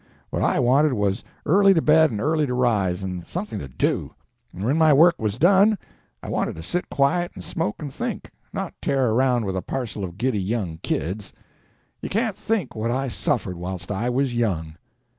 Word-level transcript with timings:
What 0.31 0.41
I 0.41 0.59
wanted 0.59 0.93
was 0.93 1.23
early 1.45 1.75
to 1.75 1.81
bed 1.83 2.09
and 2.09 2.19
early 2.19 2.47
to 2.47 2.55
rise, 2.55 3.03
and 3.03 3.23
something 3.27 3.59
to 3.59 3.67
do; 3.67 4.15
and 4.51 4.63
when 4.65 4.75
my 4.75 4.91
work 4.91 5.13
was 5.19 5.37
done, 5.37 5.77
I 6.23 6.27
wanted 6.27 6.55
to 6.55 6.63
sit 6.63 6.89
quiet, 6.89 7.33
and 7.35 7.43
smoke 7.43 7.75
and 7.79 7.93
think—not 7.93 8.73
tear 8.81 9.11
around 9.11 9.45
with 9.45 9.55
a 9.55 9.61
parcel 9.61 10.03
of 10.03 10.17
giddy 10.17 10.41
young 10.41 10.79
kids. 10.81 11.33
You 12.01 12.09
can't 12.09 12.35
think 12.35 12.73
what 12.73 12.89
I 12.89 13.09
suffered 13.09 13.57
whilst 13.57 13.91
I 13.91 14.09
was 14.09 14.33
young." 14.33 14.75